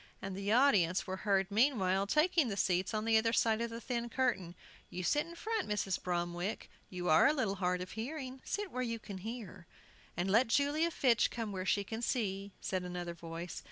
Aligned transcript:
And 0.19 0.35
the 0.35 0.51
audience 0.51 1.05
were 1.05 1.17
heard 1.17 1.51
meanwhile 1.51 2.07
taking 2.07 2.47
the 2.49 2.57
seats 2.57 2.91
on 2.91 3.05
the 3.05 3.19
other 3.19 3.31
side 3.33 3.61
of 3.61 3.69
the 3.69 3.79
thin 3.79 4.09
curtain. 4.09 4.55
"You 4.89 5.03
sit 5.03 5.27
in 5.27 5.35
front, 5.35 5.69
Mrs. 5.69 6.01
Bromwick; 6.01 6.71
you 6.89 7.07
are 7.07 7.27
a 7.27 7.33
little 7.33 7.57
hard 7.57 7.81
of 7.81 7.91
hearing; 7.91 8.41
sit 8.43 8.71
where 8.71 8.81
you 8.81 8.97
can 8.97 9.19
hear." 9.19 9.67
"And 10.17 10.31
let 10.31 10.47
Julia 10.47 10.89
Fitch 10.89 11.29
come 11.29 11.51
where 11.51 11.67
she 11.67 11.83
can 11.83 12.01
see," 12.01 12.51
said 12.59 12.81
another 12.83 13.13
voice. 13.13 13.59